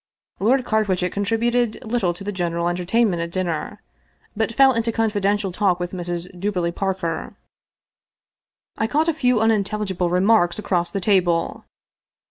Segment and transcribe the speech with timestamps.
[0.39, 3.83] Lord Carwitchet contributed little to the general enter tainment at dinner,
[4.35, 6.33] but fell into confidential talk with Mrs.
[6.39, 7.35] Duberly Parker.
[8.79, 11.65] I caught a few unintelligible remarks across the table.